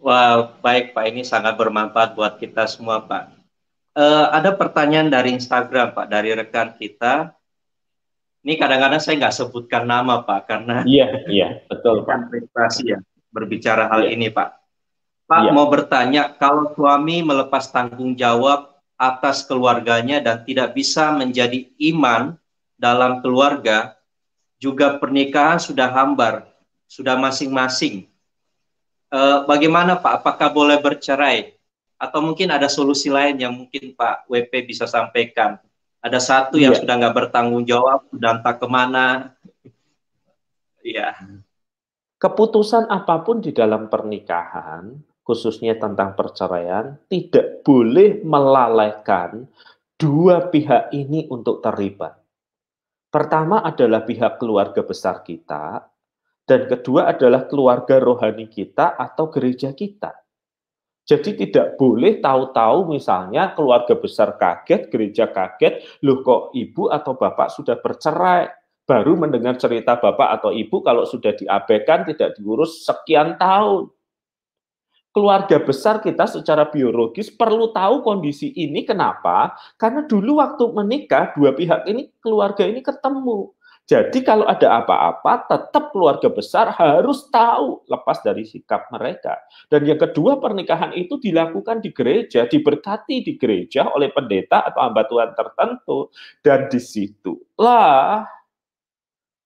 [0.00, 3.32] Wah, baik Pak, ini sangat bermanfaat buat kita semua Pak.
[3.96, 7.32] Uh, ada pertanyaan dari Instagram Pak, dari rekan kita.
[8.44, 12.28] Ini kadang-kadang saya nggak sebutkan nama Pak, karena iya, iya, betul Pak.
[12.28, 12.98] Prestasi ya,
[13.32, 14.12] berbicara hal iya.
[14.14, 14.48] ini Pak.
[15.26, 15.50] Pak iya.
[15.50, 22.38] mau bertanya, kalau suami melepas tanggung jawab atas keluarganya dan tidak bisa menjadi iman
[22.78, 23.96] dalam keluarga,
[24.60, 26.46] juga pernikahan sudah hambar,
[26.86, 28.08] sudah masing-masing
[29.16, 30.20] Uh, bagaimana Pak?
[30.20, 31.56] Apakah boleh bercerai?
[31.96, 35.56] Atau mungkin ada solusi lain yang mungkin Pak WP bisa sampaikan?
[36.04, 36.84] Ada satu yang ya.
[36.84, 39.06] sudah nggak bertanggung jawab, sudah entah ke mana.
[40.84, 41.16] Iya.
[42.20, 44.92] Keputusan apa pun di dalam pernikahan,
[45.24, 49.48] khususnya tentang perceraian, tidak boleh melalaikan
[49.96, 52.20] dua pihak ini untuk terlibat.
[53.08, 55.88] Pertama adalah pihak keluarga besar kita,
[56.46, 60.14] dan kedua adalah keluarga rohani kita atau gereja kita.
[61.06, 67.54] Jadi tidak boleh tahu-tahu misalnya keluarga besar kaget, gereja kaget, loh kok ibu atau bapak
[67.54, 68.50] sudah bercerai,
[68.86, 73.90] baru mendengar cerita bapak atau ibu kalau sudah diabaikan tidak diurus sekian tahun.
[75.14, 79.54] Keluarga besar kita secara biologis perlu tahu kondisi ini kenapa?
[79.80, 83.55] Karena dulu waktu menikah dua pihak ini keluarga ini ketemu
[83.86, 89.38] jadi kalau ada apa-apa, tetap keluarga besar harus tahu lepas dari sikap mereka.
[89.70, 95.06] Dan yang kedua, pernikahan itu dilakukan di gereja, diberkati di gereja oleh pendeta atau hamba
[95.06, 96.10] Tuhan tertentu.
[96.42, 98.26] Dan di situlah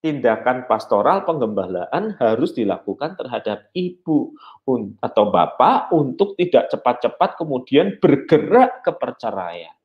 [0.00, 4.33] tindakan pastoral pengembalaan harus dilakukan terhadap ibu
[5.05, 9.76] atau bapak untuk tidak cepat-cepat kemudian bergerak ke perceraian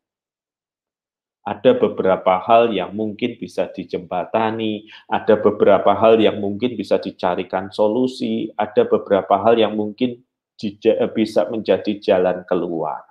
[1.46, 8.50] ada beberapa hal yang mungkin bisa dijembatani, ada beberapa hal yang mungkin bisa dicarikan solusi,
[8.58, 10.26] ada beberapa hal yang mungkin
[10.62, 13.06] eh, bisa menjadi jalan keluar.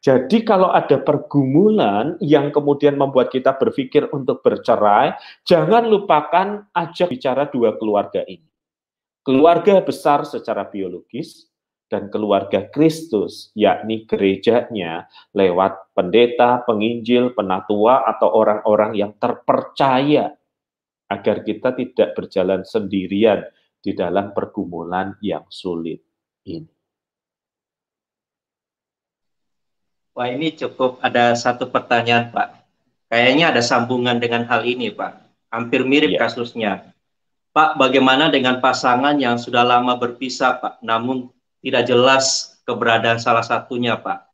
[0.00, 5.12] Jadi kalau ada pergumulan yang kemudian membuat kita berpikir untuk bercerai,
[5.44, 8.48] jangan lupakan ajak bicara dua keluarga ini.
[9.24, 11.48] Keluarga besar secara biologis,
[11.94, 20.34] dan keluarga Kristus, yakni gerejanya, lewat pendeta, penginjil, penatua, atau orang-orang yang terpercaya,
[21.06, 23.46] agar kita tidak berjalan sendirian
[23.78, 26.02] di dalam pergumulan yang sulit
[26.42, 26.66] ini.
[30.18, 32.48] Wah ini cukup ada satu pertanyaan Pak.
[33.06, 35.30] Kayaknya ada sambungan dengan hal ini Pak.
[35.54, 36.26] Hampir mirip ya.
[36.26, 36.90] kasusnya.
[37.54, 41.30] Pak, bagaimana dengan pasangan yang sudah lama berpisah Pak, namun
[41.64, 44.28] tidak jelas keberadaan salah satunya, Pak.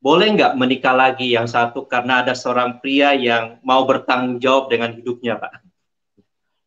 [0.00, 4.96] Boleh nggak menikah lagi yang satu karena ada seorang pria yang mau bertanggung jawab dengan
[4.96, 5.60] hidupnya, Pak?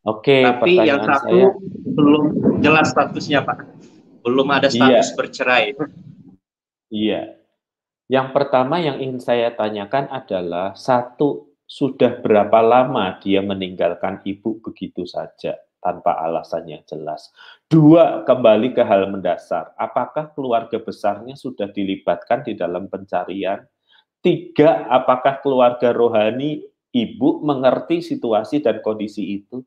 [0.05, 1.47] Oke, tapi yang satu saya...
[1.97, 2.23] belum
[2.61, 3.59] jelas statusnya, Pak.
[4.21, 5.15] Belum ada status iya.
[5.17, 5.65] bercerai.
[6.93, 7.21] Iya.
[8.07, 15.03] Yang pertama yang ingin saya tanyakan adalah satu sudah berapa lama dia meninggalkan ibu begitu
[15.03, 15.59] saja?
[15.79, 17.29] Tanpa alasan yang jelas.
[17.69, 19.71] Dua, kembali ke hal mendasar.
[19.77, 23.63] Apakah keluarga besarnya sudah dilibatkan di dalam pencarian?
[24.19, 29.61] Tiga, apakah keluarga rohani ibu mengerti situasi dan kondisi itu?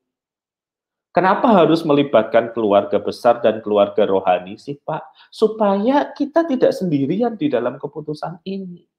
[1.11, 5.31] Kenapa harus melibatkan keluarga besar dan keluarga rohani sih Pak?
[5.31, 8.90] Supaya kita tidak sendirian di dalam keputusan ini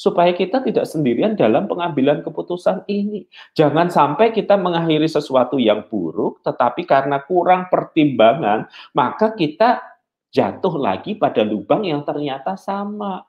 [0.00, 3.28] supaya kita tidak sendirian dalam pengambilan keputusan ini.
[3.52, 8.64] Jangan sampai kita mengakhiri sesuatu yang buruk, tetapi karena kurang pertimbangan,
[8.96, 9.84] maka kita
[10.32, 13.28] jatuh lagi pada lubang yang ternyata sama.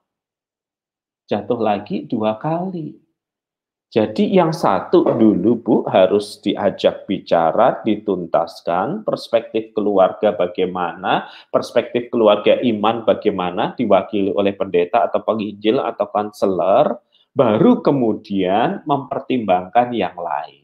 [1.27, 3.00] Jatuh lagi dua kali.
[3.91, 13.03] Jadi yang satu dulu Bu harus diajak bicara, dituntaskan, perspektif keluarga bagaimana, perspektif keluarga iman
[13.03, 17.03] bagaimana, diwakili oleh pendeta atau penginjil atau konselor,
[17.35, 20.63] baru kemudian mempertimbangkan yang lain.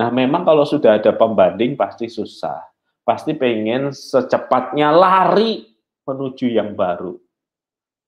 [0.00, 2.64] Nah memang kalau sudah ada pembanding pasti susah,
[3.04, 5.68] pasti pengen secepatnya lari
[6.08, 7.12] menuju yang baru.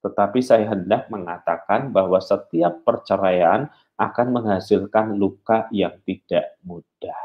[0.00, 3.68] Tetapi saya hendak mengatakan bahwa setiap perceraian
[3.98, 7.18] akan menghasilkan luka yang tidak mudah.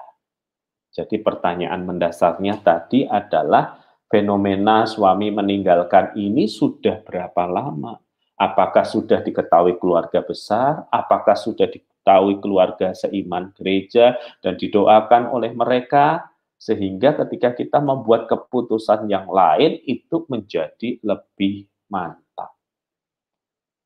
[0.94, 3.78] Jadi pertanyaan mendasarnya tadi adalah
[4.10, 7.98] fenomena suami meninggalkan ini sudah berapa lama?
[8.38, 10.86] Apakah sudah diketahui keluarga besar?
[10.90, 16.30] Apakah sudah diketahui keluarga seiman gereja dan didoakan oleh mereka?
[16.58, 22.56] Sehingga ketika kita membuat keputusan yang lain itu menjadi lebih mantap.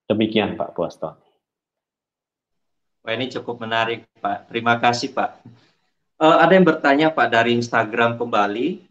[0.07, 1.26] Demikian Pak Boston.
[3.07, 4.51] Wah ini cukup menarik Pak.
[4.51, 5.39] Terima kasih Pak.
[6.19, 8.83] Uh, ada yang bertanya Pak dari Instagram kembali.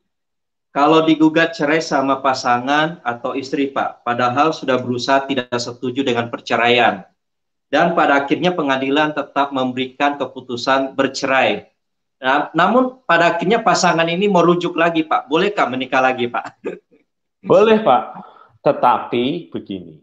[0.72, 7.04] Kalau digugat cerai sama pasangan atau istri Pak, padahal sudah berusaha tidak setuju dengan perceraian.
[7.68, 11.68] Dan pada akhirnya pengadilan tetap memberikan keputusan bercerai.
[12.16, 15.28] Nah, namun pada akhirnya pasangan ini merujuk lagi Pak.
[15.28, 16.64] Bolehkah menikah lagi Pak?
[17.52, 18.04] Boleh Pak.
[18.64, 20.00] Tetapi begini.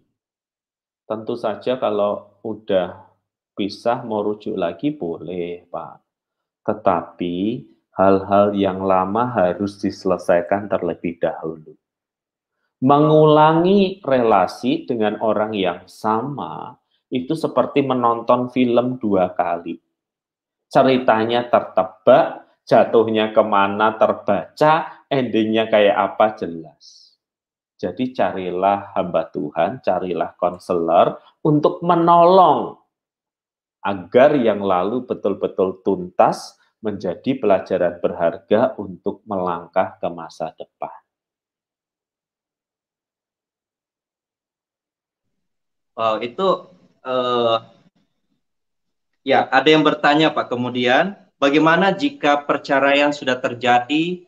[1.10, 3.13] Tentu saja kalau udah
[3.54, 5.96] pisah mau rujuk lagi boleh, Pak.
[6.66, 7.36] Tetapi
[7.94, 11.78] hal-hal yang lama harus diselesaikan terlebih dahulu.
[12.84, 16.76] Mengulangi relasi dengan orang yang sama
[17.08, 19.80] itu seperti menonton film dua kali.
[20.68, 27.16] Ceritanya tertebak, jatuhnya ke mana terbaca, endingnya kayak apa jelas.
[27.80, 32.83] Jadi carilah hamba Tuhan, carilah konselor untuk menolong
[33.84, 40.92] agar yang lalu betul-betul tuntas menjadi pelajaran berharga untuk melangkah ke masa depan.
[45.94, 46.48] Wow, itu
[47.06, 47.58] uh,
[49.22, 54.26] ya ada yang bertanya Pak kemudian bagaimana jika perceraian sudah terjadi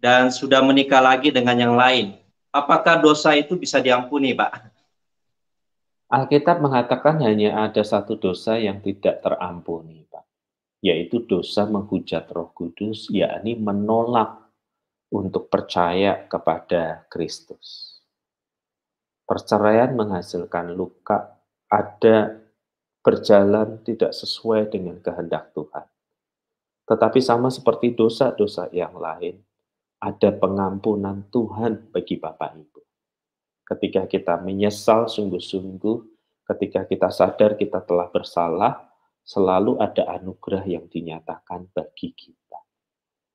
[0.00, 2.16] dan sudah menikah lagi dengan yang lain?
[2.48, 4.73] Apakah dosa itu bisa diampuni, Pak?
[6.14, 10.22] Alkitab mengatakan hanya ada satu dosa yang tidak terampuni, Pak,
[10.78, 14.46] yaitu dosa menghujat Roh Kudus, yakni menolak
[15.10, 17.98] untuk percaya kepada Kristus.
[19.26, 21.34] Perceraian menghasilkan luka,
[21.66, 22.46] ada
[23.02, 25.86] berjalan tidak sesuai dengan kehendak Tuhan.
[26.86, 29.42] Tetapi sama seperti dosa-dosa yang lain,
[29.98, 32.73] ada pengampunan Tuhan bagi Bapak Ibu
[33.64, 35.96] ketika kita menyesal sungguh-sungguh,
[36.52, 38.92] ketika kita sadar kita telah bersalah,
[39.24, 42.60] selalu ada anugerah yang dinyatakan bagi kita.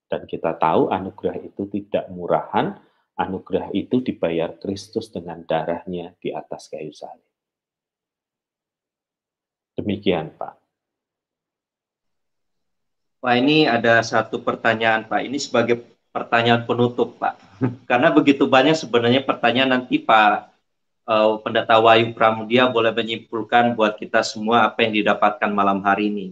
[0.10, 2.78] Dan kita tahu anugerah itu tidak murahan,
[3.18, 7.26] anugerah itu dibayar Kristus dengan darahnya di atas kayu salib.
[9.78, 10.56] Demikian, Pak.
[13.20, 15.22] Pak, ini ada satu pertanyaan, Pak.
[15.28, 17.49] Ini sebagai pertanyaan penutup, Pak.
[17.90, 20.50] Karena begitu banyak sebenarnya pertanyaan nanti Pak
[21.08, 26.28] uh, Pendeta Wayu Pramudia boleh menyimpulkan buat kita semua apa yang didapatkan malam hari ini.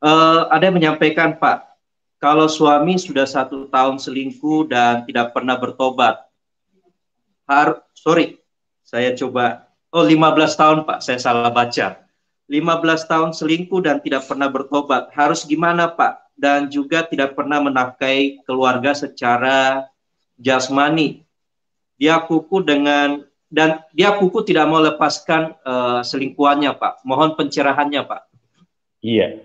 [0.00, 1.76] Uh, ada yang menyampaikan, Pak,
[2.16, 6.24] kalau suami sudah satu tahun selingkuh dan tidak pernah bertobat,
[7.44, 8.40] har sorry,
[8.80, 12.00] saya coba, oh 15 tahun Pak, saya salah baca.
[12.50, 16.30] 15 tahun selingkuh dan tidak pernah bertobat, harus gimana Pak?
[16.40, 19.84] dan juga tidak pernah menafkahi keluarga secara
[20.40, 21.28] jasmani.
[22.00, 27.04] Dia kuku dengan dan dia kuku tidak mau lepaskan uh, selingkuhannya, Pak.
[27.04, 28.22] Mohon pencerahannya, Pak.
[29.04, 29.44] Iya.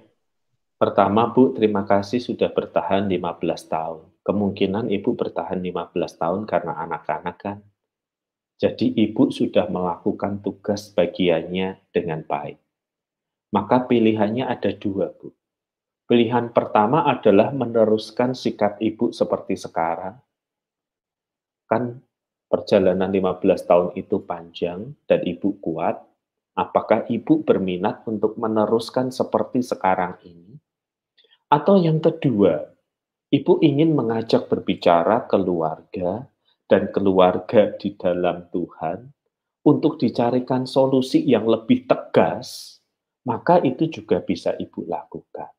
[0.80, 3.20] Pertama, Bu, terima kasih sudah bertahan 15
[3.68, 4.02] tahun.
[4.26, 7.58] Kemungkinan Ibu bertahan 15 tahun karena anak-anak kan.
[8.56, 12.60] Jadi Ibu sudah melakukan tugas bagiannya dengan baik.
[13.56, 15.32] Maka pilihannya ada dua, Bu
[16.06, 20.22] Pilihan pertama adalah meneruskan sikap ibu seperti sekarang.
[21.66, 22.06] Kan
[22.46, 26.02] perjalanan 15 tahun itu panjang dan ibu kuat.
[26.56, 30.56] Apakah ibu berminat untuk meneruskan seperti sekarang ini?
[31.52, 32.64] Atau yang kedua,
[33.28, 36.24] ibu ingin mengajak berbicara keluarga
[36.72, 39.12] dan keluarga di dalam Tuhan
[39.66, 42.78] untuk dicarikan solusi yang lebih tegas,
[43.26, 45.55] maka itu juga bisa ibu lakukan.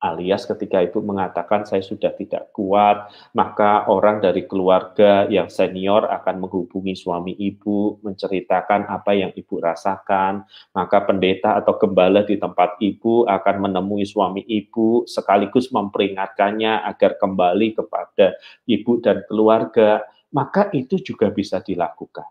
[0.00, 6.40] Alias ketika ibu mengatakan saya sudah tidak kuat, maka orang dari keluarga yang senior akan
[6.40, 10.48] menghubungi suami ibu, menceritakan apa yang ibu rasakan.
[10.72, 17.76] Maka pendeta atau gembala di tempat ibu akan menemui suami ibu sekaligus memperingatkannya agar kembali
[17.76, 20.00] kepada ibu dan keluarga.
[20.32, 22.24] Maka itu juga bisa dilakukan.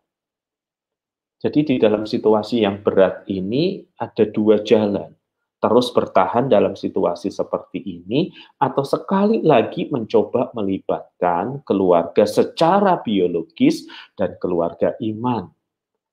[1.37, 5.18] Jadi di dalam situasi yang berat ini ada dua jalan
[5.59, 13.83] terus bertahan dalam situasi seperti ini, atau sekali lagi mencoba melibatkan keluarga secara biologis
[14.15, 15.51] dan keluarga iman,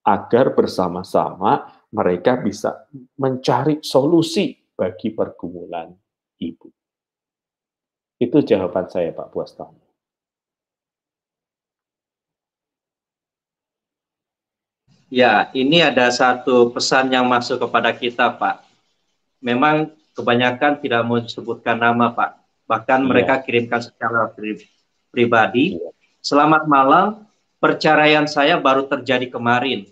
[0.03, 2.90] agar bersama-sama mereka bisa
[3.22, 5.94] mencari solusi bagi pergumulan
[6.42, 6.68] ibu.
[8.18, 9.86] Itu jawaban saya, Pak Buastami.
[15.07, 18.65] Ya, ini ada satu pesan yang masuk kepada kita, Pak
[19.41, 22.30] memang kebanyakan tidak mau disebutkan nama Pak.
[22.66, 23.09] Bahkan yeah.
[23.09, 24.62] mereka kirimkan secara pri
[25.12, 25.76] pribadi.
[25.76, 25.93] Yeah.
[26.24, 27.28] Selamat malam,
[27.62, 29.87] perceraian saya baru terjadi kemarin.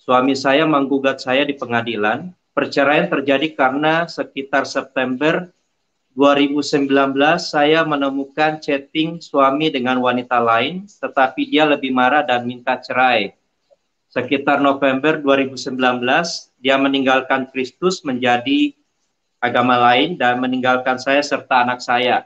[0.00, 5.52] Suami saya menggugat saya di pengadilan perceraian terjadi karena sekitar September
[6.16, 6.88] 2019
[7.36, 13.36] saya menemukan chatting suami dengan wanita lain, tetapi dia lebih marah dan minta cerai.
[14.16, 15.76] Sekitar November 2019,
[16.64, 18.72] dia meninggalkan Kristus menjadi
[19.44, 22.24] agama lain dan meninggalkan saya serta anak saya.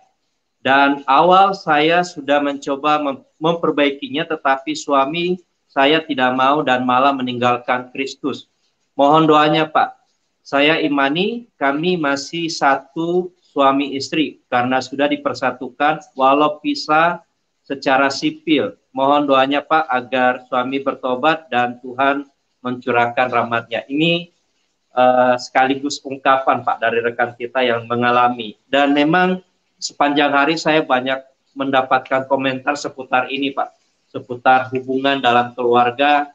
[0.62, 7.90] Dan awal saya sudah mencoba mem memperbaikinya, tetapi suami saya tidak mau dan malah meninggalkan
[7.90, 8.46] Kristus.
[8.94, 9.98] Mohon doanya Pak.
[10.46, 17.26] Saya imani kami masih satu suami istri karena sudah dipersatukan walau pisah
[17.66, 18.78] secara sipil.
[18.90, 22.26] Mohon doanya Pak agar suami bertobat dan Tuhan
[22.60, 23.86] mencurahkan rahmatnya.
[23.86, 24.28] Ini
[24.94, 28.58] uh, sekaligus ungkapan Pak dari rekan kita yang mengalami.
[28.66, 29.40] Dan memang
[29.78, 31.22] sepanjang hari saya banyak
[31.54, 33.70] mendapatkan komentar seputar ini Pak.
[34.10, 36.34] Seputar hubungan dalam keluarga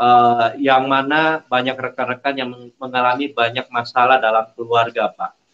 [0.00, 5.44] uh, yang mana banyak rekan-rekan yang mengalami banyak masalah dalam keluarga Pak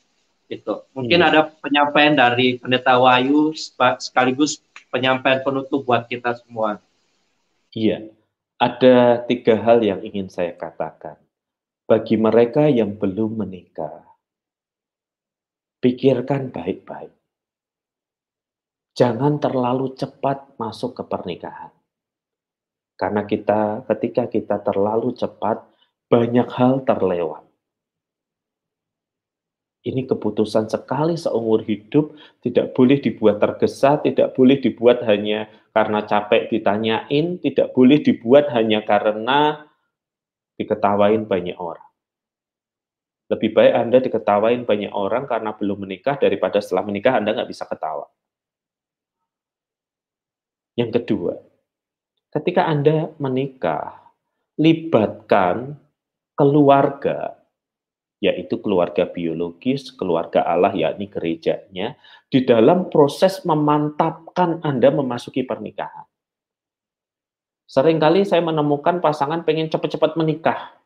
[0.51, 0.83] Gitu.
[0.99, 1.29] Mungkin hmm.
[1.31, 3.55] ada penyampaian dari Pendeta Wahyu
[4.03, 4.59] sekaligus
[4.91, 6.83] penyampaian penutup buat kita semua.
[7.71, 8.11] Iya,
[8.59, 11.17] ada tiga hal yang ingin saya katakan.
[11.87, 14.07] Bagi mereka yang belum menikah,
[15.83, 17.11] pikirkan baik-baik.
[18.95, 21.75] Jangan terlalu cepat masuk ke pernikahan.
[22.95, 25.67] Karena kita ketika kita terlalu cepat,
[26.07, 27.50] banyak hal terlewat.
[29.81, 32.13] Ini keputusan sekali seumur hidup,
[32.45, 38.85] tidak boleh dibuat tergesa, tidak boleh dibuat hanya karena capek ditanyain, tidak boleh dibuat hanya
[38.85, 39.65] karena
[40.61, 41.89] diketawain banyak orang.
[43.33, 47.65] Lebih baik Anda diketawain banyak orang karena belum menikah daripada setelah menikah Anda nggak bisa
[47.65, 48.05] ketawa.
[50.77, 51.41] Yang kedua,
[52.37, 54.13] ketika Anda menikah,
[54.61, 55.81] libatkan
[56.37, 57.40] keluarga
[58.21, 61.97] yaitu keluarga biologis, keluarga Allah yakni gerejanya,
[62.29, 66.05] di dalam proses memantapkan Anda memasuki pernikahan.
[67.65, 70.77] Seringkali saya menemukan pasangan pengen cepat-cepat menikah.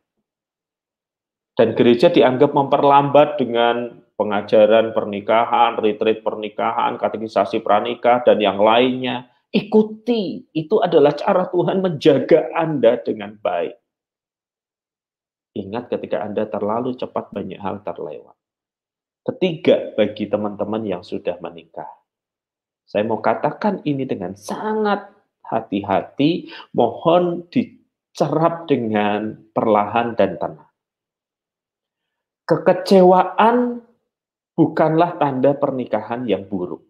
[1.55, 9.31] Dan gereja dianggap memperlambat dengan pengajaran pernikahan, retreat pernikahan, katekisasi pranikah, dan yang lainnya.
[9.55, 13.84] Ikuti, itu adalah cara Tuhan menjaga Anda dengan baik.
[15.55, 18.35] Ingat ketika Anda terlalu cepat banyak hal terlewat.
[19.23, 21.89] Ketiga, bagi teman-teman yang sudah menikah.
[22.85, 25.09] Saya mau katakan ini dengan sangat
[25.47, 30.71] hati-hati, mohon dicerap dengan perlahan dan tenang.
[32.45, 33.81] Kekecewaan
[34.53, 36.83] bukanlah tanda pernikahan yang buruk.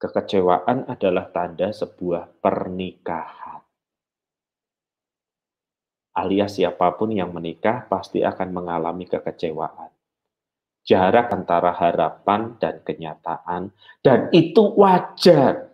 [0.00, 3.49] Kekecewaan adalah tanda sebuah pernikahan
[6.20, 9.88] alias siapa pun yang menikah pasti akan mengalami kekecewaan.
[10.84, 15.68] Jarak antara harapan dan kenyataan, dan itu wajar.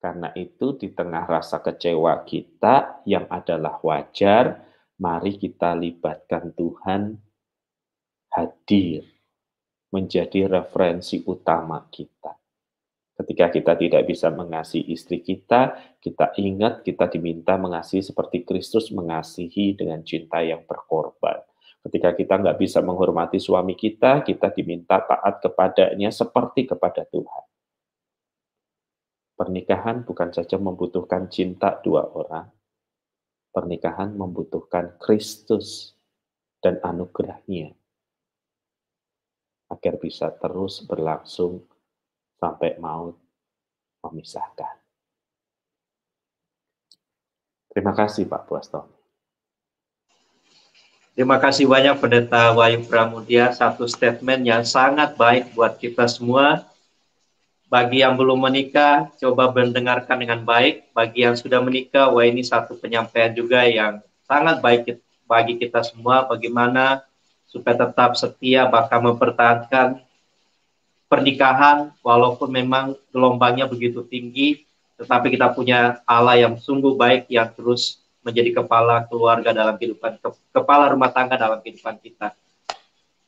[0.00, 4.64] Karena itu, di tengah rasa kecewa kita yang adalah wajar,
[4.96, 7.16] mari kita libatkan Tuhan
[8.32, 9.04] hadir
[9.92, 12.45] menjadi referensi utama kita.
[13.16, 15.72] Ketika kita tidak bisa mengasihi istri kita,
[16.04, 21.40] kita ingat kita diminta mengasihi seperti Kristus mengasihi dengan cinta yang berkorban.
[21.80, 27.44] Ketika kita nggak bisa menghormati suami kita, kita diminta taat kepadanya seperti kepada Tuhan.
[29.36, 32.52] Pernikahan bukan saja membutuhkan cinta dua orang,
[33.48, 35.96] pernikahan membutuhkan Kristus
[36.60, 37.72] dan anugerahnya
[39.72, 41.64] agar bisa terus berlangsung
[42.40, 43.16] sampai maut
[44.04, 44.76] memisahkan.
[47.72, 48.88] Terima kasih Pak Buasto.
[51.16, 56.68] Terima kasih banyak Pendeta Wayu Pramudia, satu statement yang sangat baik buat kita semua.
[57.72, 60.92] Bagi yang belum menikah, coba mendengarkan dengan baik.
[60.92, 66.24] Bagi yang sudah menikah, wah ini satu penyampaian juga yang sangat baik bagi kita semua.
[66.28, 67.02] Bagaimana
[67.48, 70.05] supaya tetap setia, bahkan mempertahankan
[71.06, 78.00] pernikahan walaupun memang gelombangnya begitu tinggi tetapi kita punya Allah yang sungguh baik yang terus
[78.24, 80.18] menjadi kepala keluarga dalam kehidupan
[80.50, 82.34] kepala rumah tangga dalam kehidupan kita.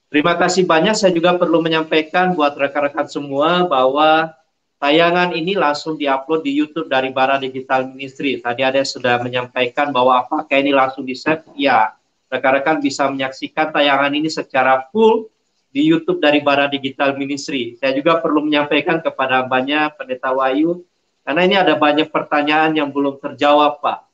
[0.09, 4.33] Terima kasih banyak saya juga perlu menyampaikan buat rekan-rekan semua bahwa
[4.81, 8.41] tayangan ini langsung diupload di YouTube dari Bara Digital Ministry.
[8.41, 11.45] Tadi ada yang sudah menyampaikan bahwa apakah ini langsung di-save?
[11.53, 11.93] Ya,
[12.33, 15.29] rekan-rekan bisa menyaksikan tayangan ini secara full
[15.69, 17.77] di YouTube dari Bara Digital Ministry.
[17.77, 20.85] Saya juga perlu menyampaikan kepada banyak pendeta Wayu,
[21.29, 24.09] karena ini ada banyak pertanyaan yang belum terjawab, Pak.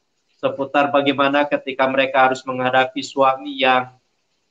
[0.44, 3.96] seputar bagaimana ketika mereka harus menghadapi suami yang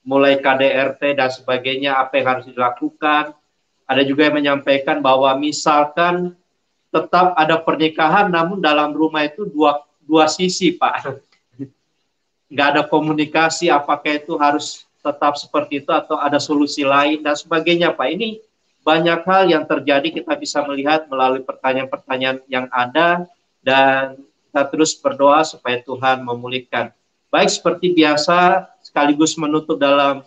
[0.01, 3.35] mulai KDRT dan sebagainya, apa yang harus dilakukan.
[3.85, 6.33] Ada juga yang menyampaikan bahwa misalkan
[6.89, 11.13] tetap ada pernikahan, namun dalam rumah itu dua, dua sisi, Pak.
[12.51, 17.91] Nggak ada komunikasi, apakah itu harus tetap seperti itu atau ada solusi lain dan sebagainya,
[17.91, 18.07] Pak.
[18.07, 18.39] Ini
[18.83, 23.27] banyak hal yang terjadi kita bisa melihat melalui pertanyaan-pertanyaan yang ada
[23.59, 24.15] dan
[24.47, 26.95] kita terus berdoa supaya Tuhan memulihkan.
[27.27, 30.23] Baik seperti biasa, sekaligus menutup dalam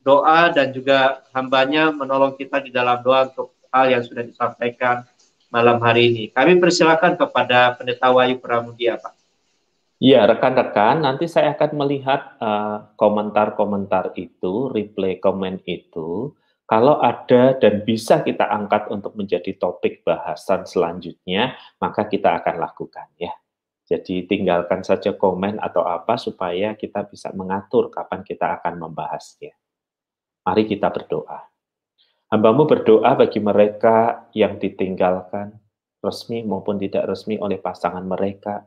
[0.00, 5.04] doa dan juga hambanya menolong kita di dalam doa untuk hal yang sudah disampaikan
[5.52, 6.24] malam hari ini.
[6.32, 9.19] Kami persilakan kepada Pendeta Wahyu Pramudia, Pak.
[10.00, 16.32] Ya, rekan-rekan, nanti saya akan melihat uh, komentar-komentar uh, itu, replay komen itu.
[16.64, 21.52] Kalau ada dan bisa kita angkat untuk menjadi topik bahasan selanjutnya,
[21.84, 23.28] maka kita akan lakukan ya.
[23.84, 29.52] Jadi tinggalkan saja komen atau apa supaya kita bisa mengatur kapan kita akan membahasnya.
[30.46, 31.44] Mari kita berdoa.
[32.32, 35.58] Hambamu berdoa bagi mereka yang ditinggalkan,
[36.00, 38.64] resmi maupun tidak resmi oleh pasangan mereka.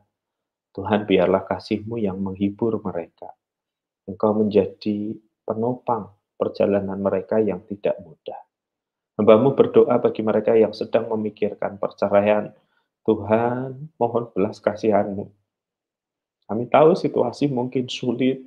[0.74, 3.30] Tuhan biarlah kasihmu yang menghibur mereka.
[4.10, 5.14] Engkau menjadi
[5.46, 8.36] penopang perjalanan mereka yang tidak mudah.
[9.14, 12.50] Hambamu berdoa bagi mereka yang sedang memikirkan perceraian,
[13.06, 15.30] Tuhan, mohon belas kasihanmu.
[16.50, 18.42] Kami tahu situasi mungkin sulit,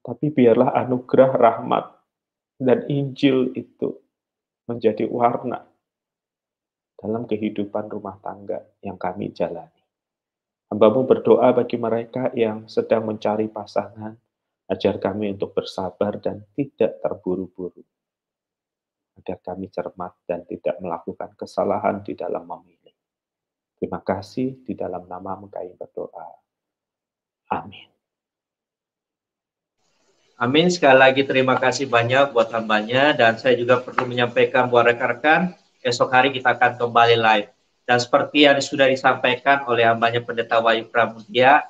[0.00, 1.84] tapi biarlah anugerah rahmat
[2.56, 4.00] dan Injil itu
[4.64, 5.62] menjadi warna
[6.96, 9.81] dalam kehidupan rumah tangga yang kami jalani.
[10.72, 14.16] Hambamu berdoa bagi mereka yang sedang mencari pasangan,
[14.72, 17.84] ajar kami untuk bersabar dan tidak terburu-buru.
[19.20, 22.96] Agar kami cermat dan tidak melakukan kesalahan di dalam memilih.
[23.76, 26.40] Terima kasih di dalam nama kami berdoa.
[27.52, 27.92] Amin.
[30.40, 30.72] Amin.
[30.72, 35.52] Sekali lagi terima kasih banyak buat hambanya dan saya juga perlu menyampaikan buat rekan-rekan
[35.84, 37.61] esok hari kita akan kembali live.
[37.92, 41.60] Dan seperti yang sudah disampaikan oleh hambanya Pendeta Wahyu Pramudia,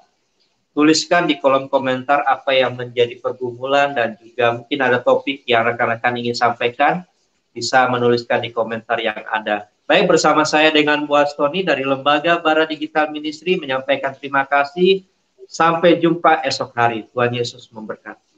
[0.70, 6.14] tuliskan di kolom komentar apa yang menjadi pergumulan dan juga mungkin ada topik yang rekan-rekan
[6.14, 7.02] ingin sampaikan,
[7.50, 9.66] bisa menuliskan di komentar yang ada.
[9.82, 15.02] Baik, bersama saya dengan Bu Astoni dari Lembaga Bara Digital Ministry menyampaikan terima kasih.
[15.50, 17.10] Sampai jumpa esok hari.
[17.10, 18.31] Tuhan Yesus memberkati.